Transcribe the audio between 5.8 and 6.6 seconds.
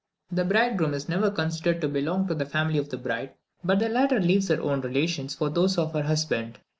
her husband.